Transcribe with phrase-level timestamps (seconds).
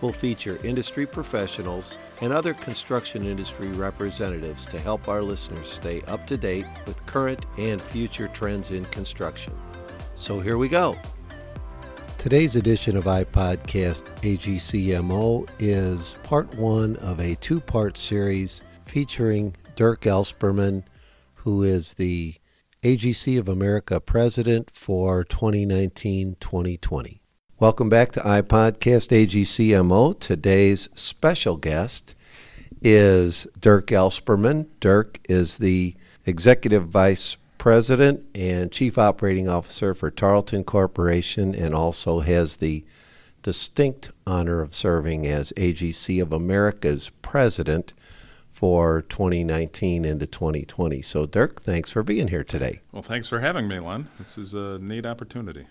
[0.00, 6.26] We'll feature industry professionals and other construction industry representatives to help our listeners stay up
[6.26, 9.54] to date with current and future trends in construction.
[10.14, 10.96] So here we go.
[12.18, 20.02] Today's edition of iPodcast AGCMO is part one of a two part series featuring Dirk
[20.02, 20.82] Elsperman,
[21.34, 22.34] who is the
[22.82, 27.20] AGC of America president for 2019 2020.
[27.58, 30.20] Welcome back to iPodcast AGCMO.
[30.20, 32.14] Today's special guest
[32.82, 34.66] is Dirk Elsperman.
[34.78, 35.94] Dirk is the
[36.26, 42.84] Executive Vice President and Chief Operating Officer for Tarlton Corporation and also has the
[43.42, 47.94] distinct honor of serving as AGC of America's President
[48.50, 51.00] for 2019 into 2020.
[51.00, 52.80] So, Dirk, thanks for being here today.
[52.92, 54.10] Well, thanks for having me, Len.
[54.18, 55.68] This is a neat opportunity.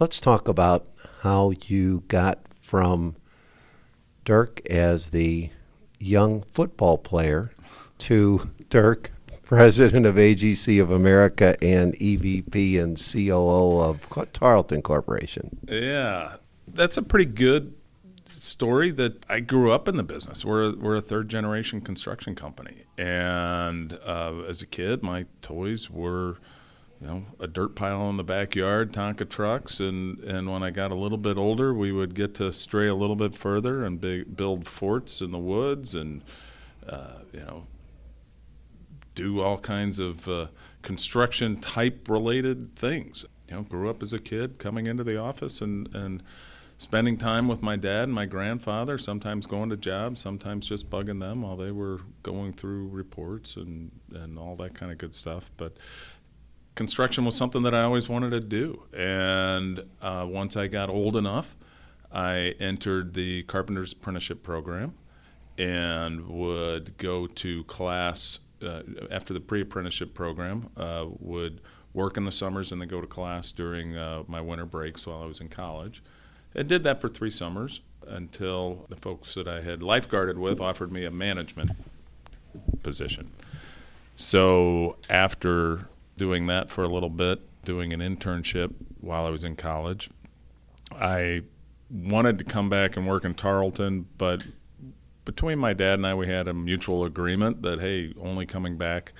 [0.00, 0.86] Let's talk about
[1.22, 3.14] how you got from
[4.24, 5.50] Dirk as the
[6.00, 7.52] young football player
[7.98, 9.12] to Dirk,
[9.44, 15.60] president of AGC of America and EVP and COO of Tarlton Corporation.
[15.68, 17.72] Yeah, that's a pretty good
[18.36, 20.44] story that I grew up in the business.
[20.44, 22.82] We're, we're a third generation construction company.
[22.98, 26.38] And uh, as a kid, my toys were
[27.02, 30.92] you know, a dirt pile in the backyard, Tonka trucks, and, and when I got
[30.92, 34.00] a little bit older, we would get to stray a little bit further and
[34.36, 36.22] build forts in the woods, and
[36.88, 37.66] uh, you know,
[39.16, 40.46] do all kinds of uh,
[40.82, 43.24] construction type related things.
[43.48, 46.22] You know, grew up as a kid, coming into the office and and
[46.78, 48.96] spending time with my dad and my grandfather.
[48.96, 53.90] Sometimes going to jobs, sometimes just bugging them while they were going through reports and
[54.14, 55.50] and all that kind of good stuff.
[55.56, 55.76] But
[56.74, 58.82] construction was something that I always wanted to do.
[58.96, 61.56] And uh, once I got old enough,
[62.12, 64.94] I entered the carpenter's apprenticeship program
[65.58, 70.70] and would go to class uh, after the pre-apprenticeship program.
[70.76, 71.60] Uh, would
[71.94, 75.22] work in the summers and then go to class during uh, my winter breaks while
[75.22, 76.02] I was in college.
[76.54, 80.92] And did that for three summers until the folks that I had lifeguarded with offered
[80.92, 81.72] me a management
[82.82, 83.30] position.
[84.16, 85.86] So after
[86.16, 90.10] doing that for a little bit, doing an internship while I was in college.
[90.92, 91.42] I
[91.90, 94.44] wanted to come back and work in Tarlton, but
[95.24, 99.12] between my dad and I, we had a mutual agreement that, hey, only coming back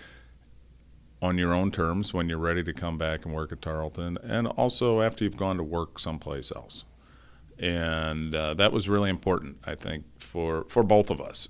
[1.20, 4.48] on your own terms when you're ready to come back and work at Tarlton, and
[4.48, 6.84] also after you've gone to work someplace else.
[7.58, 11.48] And uh, that was really important, I think, for, for both of us.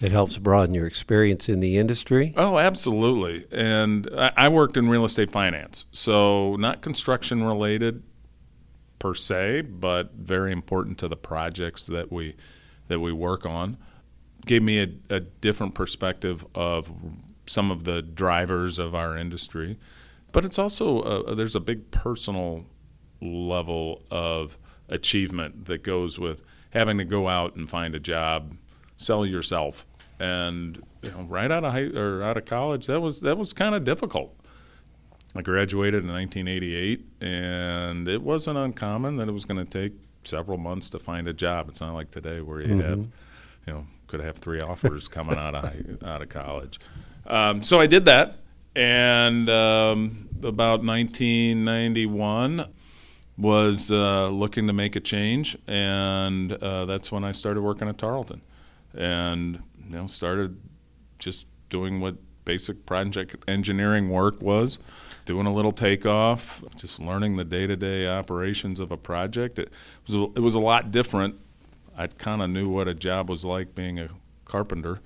[0.00, 2.32] It helps broaden your experience in the industry.
[2.36, 3.46] Oh, absolutely.
[3.50, 8.02] And I worked in real estate finance, so not construction related
[8.98, 12.36] per se, but very important to the projects that we
[12.86, 13.76] that we work on.
[14.46, 16.90] Gave me a, a different perspective of
[17.46, 19.78] some of the drivers of our industry,
[20.32, 22.64] but it's also a, there's a big personal
[23.20, 24.56] level of
[24.88, 28.54] achievement that goes with having to go out and find a job
[28.98, 29.86] sell yourself.
[30.20, 33.52] And you know, right out of high or out of college, that was that was
[33.52, 34.34] kind of difficult.
[35.34, 39.92] I graduated in 1988, and it wasn't uncommon that it was going to take
[40.24, 41.68] several months to find a job.
[41.68, 42.80] It's not like today where you mm-hmm.
[42.80, 42.98] have,
[43.66, 46.80] you know, could have three offers coming out of high, out of college.
[47.26, 48.38] Um, so I did that,
[48.74, 52.66] and um, about 1991
[53.36, 57.98] was uh, looking to make a change, and uh, that's when I started working at
[57.98, 58.40] Tarlton
[58.94, 60.58] and you know started
[61.18, 64.78] just doing what basic project engineering work was
[65.28, 69.58] doing a little takeoff just learning the day-to-day operations of a project.
[69.58, 69.70] It
[70.06, 71.34] was a, it was a lot different.
[71.98, 74.08] I kind of knew what a job was like being a
[74.46, 75.00] carpenter.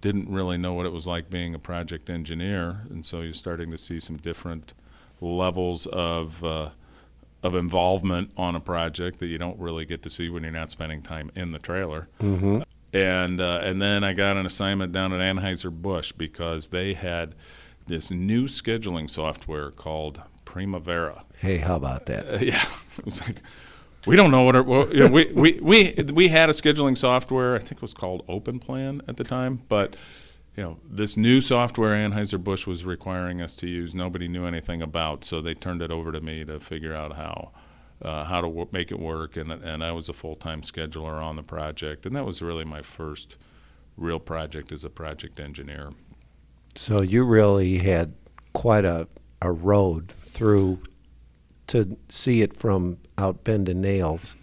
[0.00, 3.72] Didn't really know what it was like being a project engineer and so you're starting
[3.72, 4.72] to see some different
[5.20, 6.70] levels of uh,
[7.42, 10.70] of involvement on a project that you don't really get to see when you're not
[10.70, 12.06] spending time in the trailer.
[12.22, 12.62] Mm-hmm
[12.96, 17.34] and uh, and then I got an assignment down at Anheuser Busch because they had
[17.86, 21.24] this new scheduling software called Primavera.
[21.38, 22.26] Hey, how about that?
[22.26, 22.64] Uh, yeah,
[22.98, 23.42] it was like
[24.06, 24.56] we don't know what.
[24.56, 27.54] Our, well, you know, we, we we we had a scheduling software.
[27.54, 29.96] I think it was called Open Plan at the time, but
[30.56, 34.80] you know, this new software Anheuser Busch was requiring us to use, nobody knew anything
[34.80, 37.50] about, so they turned it over to me to figure out how.
[38.02, 41.22] Uh, how to w- make it work, and and I was a full time scheduler
[41.22, 43.36] on the project, and that was really my first
[43.96, 45.92] real project as a project engineer.
[46.74, 48.14] So you really had
[48.52, 49.08] quite a,
[49.40, 50.80] a road through
[51.68, 54.36] to see it from out bending nails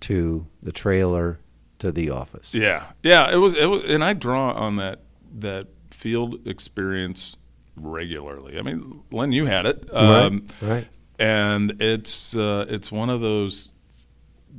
[0.00, 1.38] to the trailer
[1.78, 2.54] to the office.
[2.54, 5.00] Yeah, yeah, it was it was, and I draw on that
[5.38, 7.36] that field experience
[7.76, 8.58] regularly.
[8.58, 10.70] I mean, Len, you had it, um, right?
[10.70, 10.88] Right.
[11.18, 13.72] And it's uh, it's one of those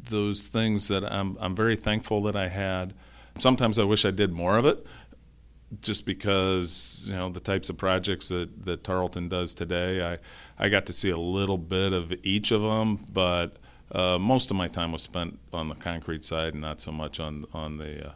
[0.10, 2.94] those things that I'm I'm very thankful that I had.
[3.38, 4.86] Sometimes I wish I did more of it,
[5.82, 10.06] just because you know the types of projects that that Tarlton does today.
[10.06, 10.18] I
[10.58, 13.58] I got to see a little bit of each of them, but
[13.92, 17.20] uh, most of my time was spent on the concrete side and not so much
[17.20, 18.12] on on the uh,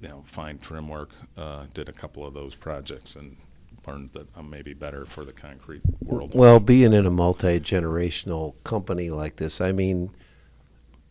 [0.00, 1.10] you know fine trim work.
[1.36, 3.36] Uh, did a couple of those projects and
[3.86, 6.32] learned that I'm maybe better for the concrete world.
[6.34, 10.10] Well, being in a multi generational company like this, I mean,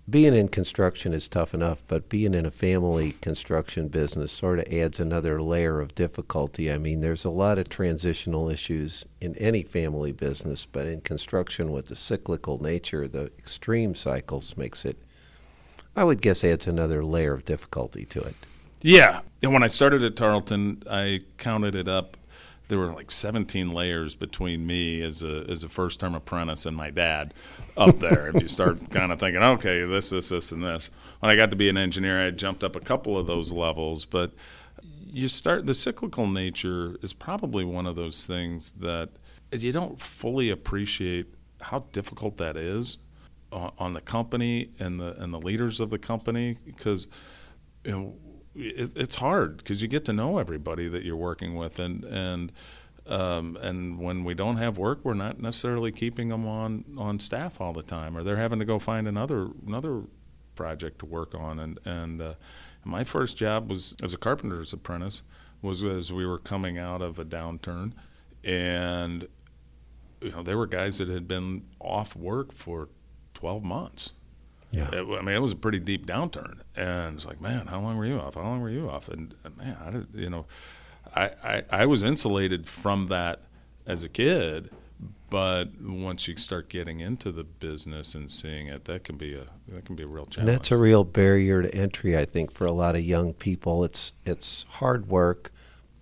[0.08, 4.72] being in construction is tough enough, but being in a family construction business sort of
[4.72, 6.72] adds another layer of difficulty.
[6.72, 11.72] I mean, there's a lot of transitional issues in any family business, but in construction
[11.72, 14.98] with the cyclical nature, the extreme cycles makes it,
[15.96, 18.36] I would guess, adds another layer of difficulty to it.
[18.84, 19.22] Yeah.
[19.42, 22.18] And when I started at Tarlton, I counted it up
[22.68, 26.76] there were like 17 layers between me as a as a first term apprentice and
[26.76, 27.34] my dad
[27.78, 28.30] up there.
[28.34, 30.90] if you start kind of thinking, okay, this, this, this, and this.
[31.20, 34.06] When I got to be an engineer, I jumped up a couple of those levels,
[34.06, 34.32] but
[34.82, 39.10] you start the cyclical nature is probably one of those things that
[39.52, 41.28] you don't fully appreciate
[41.62, 42.98] how difficult that is
[43.52, 47.08] on, on the company and the and the leaders of the company because
[47.84, 48.16] you know
[48.56, 52.52] it, it's hard because you get to know everybody that you're working with, and and
[53.08, 57.60] um, and when we don't have work, we're not necessarily keeping them on on staff
[57.60, 60.04] all the time, or they're having to go find another another
[60.56, 61.60] project to work on.
[61.60, 62.34] And and uh,
[62.84, 65.22] my first job was as a carpenter's apprentice
[65.62, 67.94] was as we were coming out of a downturn,
[68.44, 69.28] and
[70.22, 72.90] you know there were guys that had been off work for
[73.34, 74.12] 12 months
[74.72, 74.90] yeah.
[74.92, 77.98] It, I mean, it was a pretty deep downturn, and it's like, man, how long
[77.98, 78.36] were you off?
[78.36, 79.08] How long were you off?
[79.08, 80.46] And, and man, I did, you know,
[81.16, 83.42] I, I I was insulated from that
[83.86, 84.72] as a kid,
[85.30, 89.46] but once you start getting into the business and seeing it, that can be a
[89.70, 90.38] that can be a real challenge.
[90.38, 93.84] And that's a real barrier to entry, I think, for a lot of young people.
[93.84, 95.52] It's it's hard work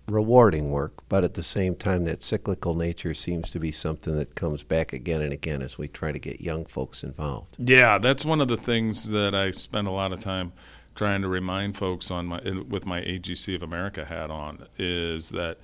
[0.06, 4.34] rewarding work, but at the same time, that cyclical nature seems to be something that
[4.34, 7.56] comes back again and again as we try to get young folks involved.
[7.58, 10.52] Yeah, that's one of the things that I spend a lot of time
[10.94, 15.58] trying to remind folks on my with my AGC of America hat on is that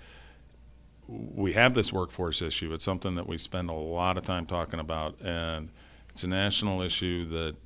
[1.06, 2.72] we have this workforce issue.
[2.72, 5.70] It's something that we spend a lot of time talking about, and
[6.10, 7.56] it's a national issue that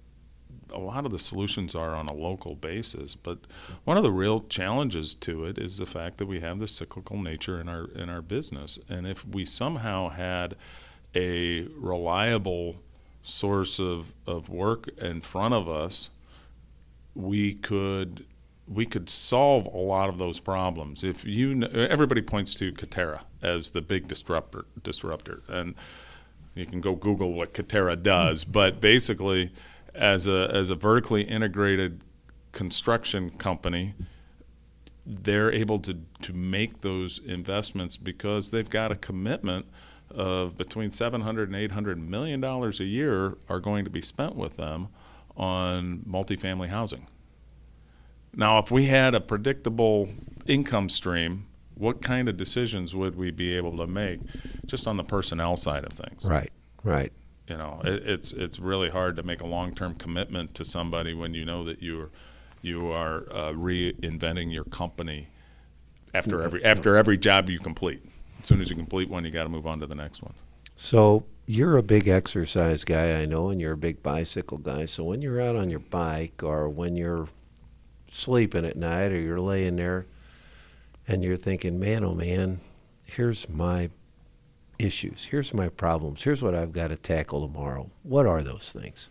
[0.75, 3.39] a lot of the solutions are on a local basis, but
[3.85, 7.19] one of the real challenges to it is the fact that we have this cyclical
[7.19, 8.79] nature in our in our business.
[8.89, 10.57] And if we somehow had
[11.15, 12.77] a reliable
[13.23, 16.11] source of, of work in front of us,
[17.15, 18.27] we could
[18.67, 21.05] we could solve a lot of those problems.
[21.05, 25.75] If you everybody points to Katerra as the big disruptor disruptor, and
[26.55, 29.51] you can go Google what Katerra does, but basically
[29.95, 32.03] as a as a vertically integrated
[32.53, 33.95] construction company,
[35.07, 39.67] they're able to to make those investments because they've got a commitment
[40.11, 44.57] of between 700 and 800 million dollars a year are going to be spent with
[44.57, 44.89] them
[45.37, 47.07] on multifamily housing.
[48.37, 50.09] Now, if we had a predictable
[50.47, 54.21] income stream, what kind of decisions would we be able to make
[54.67, 56.25] just on the personnel side of things?
[56.25, 57.13] Right, right.
[57.49, 61.13] You know, it, it's it's really hard to make a long term commitment to somebody
[61.13, 62.11] when you know that you're
[62.63, 65.29] you are uh, reinventing your company
[66.15, 68.03] after every after every job you complete.
[68.41, 70.35] As soon as you complete one, you got to move on to the next one.
[70.77, 74.87] So you're a big exercise guy, I know, and you're a big bicycle guy.
[74.87, 77.29] So when you're out on your bike, or when you're
[78.11, 80.07] sleeping at night, or you're laying there,
[81.07, 82.61] and you're thinking, "Man, oh man,
[83.05, 83.91] here's my
[84.79, 85.25] issues.
[85.31, 86.23] Here's my problems.
[86.23, 87.91] Here's what I've got to tackle tomorrow.
[88.03, 89.11] What are those things?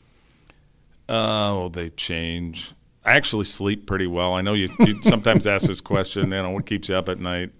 [1.10, 2.72] Oh, they change.
[3.06, 4.34] I actually sleep pretty well.
[4.34, 7.20] I know you, you sometimes ask this question, you know, what keeps you up at
[7.20, 7.52] night?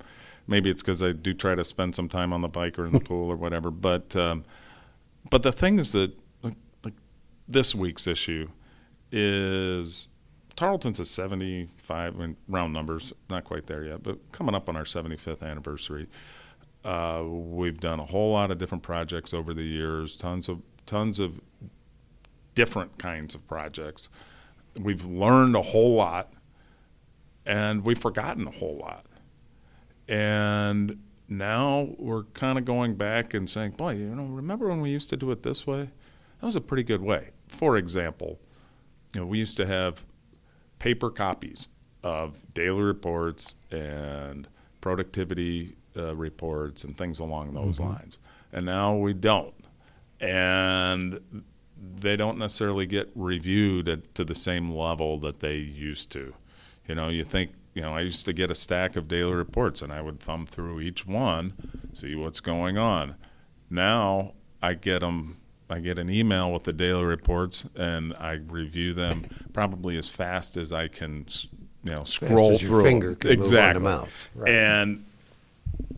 [0.48, 2.94] Maybe it's because I do try to spend some time on the bike or in
[2.94, 3.72] the pool or whatever.
[3.72, 4.44] But um,
[5.30, 6.94] but the thing is that like, like
[7.48, 8.50] this week's issue
[9.12, 10.08] is
[10.56, 14.76] Tarlton's a 75, I mean, round numbers, not quite there yet, but coming up on
[14.76, 16.08] our 75th anniversary.
[16.84, 21.20] Uh, we've done a whole lot of different projects over the years, tons of tons
[21.20, 21.40] of
[22.56, 24.10] different kinds of projects.
[24.78, 26.34] We've learned a whole lot,
[27.46, 29.06] and we've forgotten a whole lot.
[30.08, 31.00] And
[31.30, 35.10] now we're kind of going back and saying, boy, you know, remember when we used
[35.10, 35.90] to do it this way?
[36.40, 37.30] That was a pretty good way.
[37.48, 38.40] For example,
[39.14, 40.04] you know, we used to have
[40.80, 41.70] paper copies
[42.04, 44.50] of daily reports and
[44.82, 47.94] productivity uh, reports and things along those mm-hmm.
[47.94, 48.20] lines.
[48.52, 49.54] And now we don't.
[50.20, 51.20] And
[52.00, 56.34] they don't necessarily get reviewed at, to the same level that they used to.
[56.88, 59.82] You know, you think, you know, I used to get a stack of daily reports
[59.82, 61.54] and I would thumb through each one,
[61.94, 63.16] see what's going on.
[63.70, 65.38] Now I get them
[65.70, 70.56] I get an email with the daily reports and I review them probably as fast
[70.56, 71.26] as I can,
[71.84, 72.84] you know, scroll through.
[72.84, 73.42] finger exactly.
[73.50, 74.30] move on the mouse.
[74.36, 74.52] Right.
[74.52, 75.06] And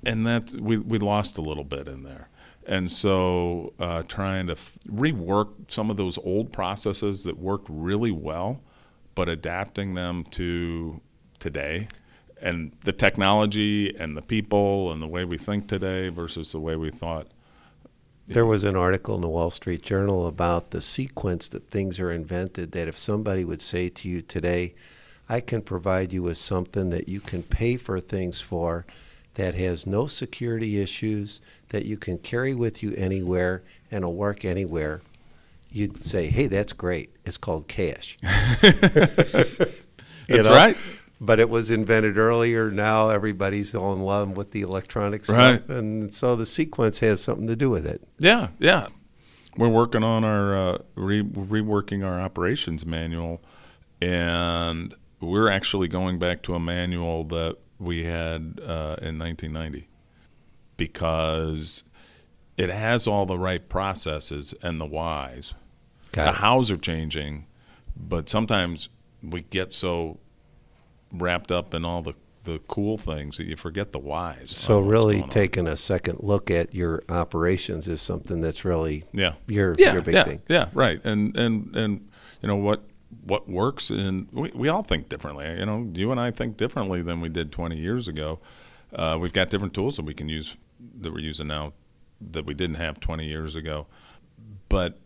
[0.06, 2.30] and that we we lost a little bit in there.
[2.68, 8.10] And so, uh, trying to f- rework some of those old processes that worked really
[8.10, 8.62] well,
[9.14, 11.00] but adapting them to
[11.38, 11.88] today
[12.42, 16.76] and the technology and the people and the way we think today versus the way
[16.76, 17.28] we thought
[18.28, 22.12] there was an article in the Wall Street Journal about the sequence that things are
[22.12, 22.72] invented.
[22.72, 24.74] That if somebody would say to you today,
[25.30, 28.86] I can provide you with something that you can pay for things for
[29.36, 34.44] that has no security issues, that you can carry with you anywhere and will work
[34.44, 35.02] anywhere,
[35.72, 37.16] you'd say, hey, that's great.
[37.26, 38.18] It's called cash.
[38.62, 39.70] that's
[40.30, 40.52] know?
[40.52, 40.78] right
[41.20, 42.72] but it was invented earlier.
[42.72, 45.70] Now everybody's all in love with the electronic stuff, right.
[45.70, 48.02] and so the sequence has something to do with it.
[48.20, 48.88] Yeah, yeah.
[49.58, 53.42] We're working on our uh, re- reworking our operations manual,
[54.02, 59.88] and we're actually going back to a manual that we had uh, in 1990
[60.78, 61.84] because
[62.58, 65.54] it has all the right processes and the whys.
[66.12, 66.36] Got the it.
[66.36, 67.48] hows are changing,
[67.96, 68.90] but sometimes
[69.22, 70.20] we get so
[71.12, 72.14] wrapped up in all the
[72.46, 74.52] the cool things that you forget the whys.
[74.52, 79.76] So really taking a second look at your operations is something that's really yeah your
[79.78, 80.42] yeah, your big yeah, thing.
[80.48, 81.04] Yeah, right.
[81.04, 82.08] And and and
[82.42, 82.84] you know what
[83.24, 85.48] what works and we, we all think differently.
[85.58, 88.40] You know, you and I think differently than we did 20 years ago.
[88.94, 90.58] Uh, we've got different tools that we can use
[91.02, 91.74] that we're using now
[92.32, 93.88] that we didn't have 20 years ago.
[94.70, 94.98] But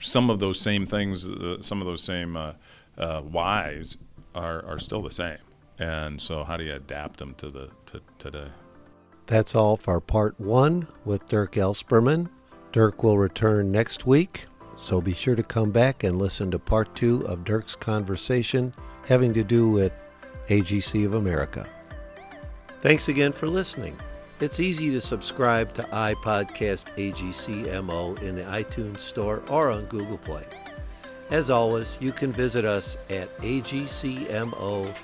[0.00, 2.52] some of those same things, uh, some of those same uh,
[2.98, 3.96] uh whys
[4.34, 5.38] are, are still the same.
[5.78, 8.48] And so, how do you adapt them to the to today?
[9.26, 12.28] That's all for part one with Dirk Elsperman.
[12.72, 16.94] Dirk will return next week, so be sure to come back and listen to part
[16.94, 18.74] two of Dirk's conversation
[19.06, 19.92] having to do with
[20.48, 21.68] AGC of America.
[22.80, 23.96] Thanks again for listening.
[24.40, 30.44] It's easy to subscribe to iPodcast AGCMO in the iTunes Store or on Google Play.
[31.30, 34.94] As always, you can visit us at agcmo.org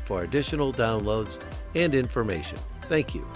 [0.00, 1.38] for additional downloads
[1.74, 2.58] and information.
[2.82, 3.26] Thank you.